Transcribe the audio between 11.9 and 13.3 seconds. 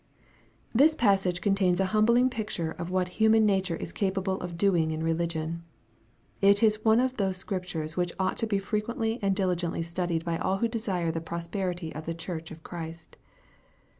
of the Church of Christ.